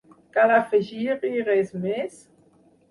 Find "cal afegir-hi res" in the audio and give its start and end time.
0.37-1.73